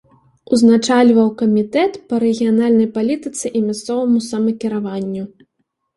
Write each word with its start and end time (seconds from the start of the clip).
Узначальваў 0.55 1.27
камітэт 1.41 1.93
па 2.13 2.21
рэгіянальнай 2.25 2.89
палітыцы 2.97 3.45
і 3.61 3.65
мясцоваму 3.69 4.17
самакіраванню. 4.33 5.23